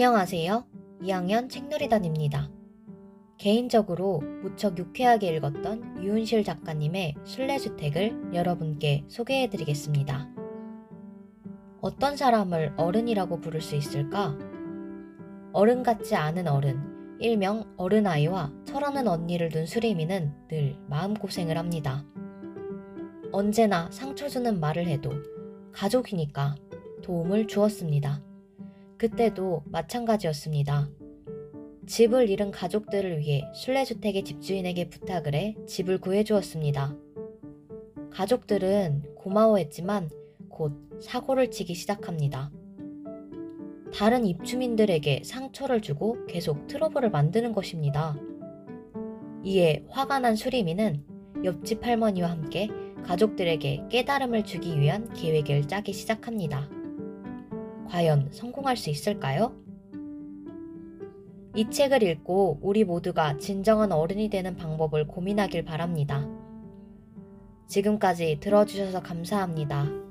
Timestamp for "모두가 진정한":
62.84-63.90